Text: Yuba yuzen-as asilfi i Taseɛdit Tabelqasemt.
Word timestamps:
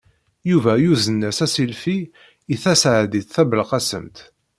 Yuba 0.49 0.71
yuzen-as 0.83 1.39
asilfi 1.45 1.97
i 2.53 2.55
Taseɛdit 2.63 3.27
Tabelqasemt. 3.33 4.17